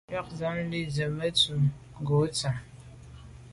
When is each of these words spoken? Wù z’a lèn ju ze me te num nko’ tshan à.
Wù 0.13 0.23
z’a 0.39 0.49
lèn 0.55 0.71
ju 0.73 0.81
ze 0.95 1.05
me 1.17 1.27
te 1.37 1.45
num 1.49 1.63
nko’ 2.01 2.15
tshan 2.35 2.55
à. 2.59 2.61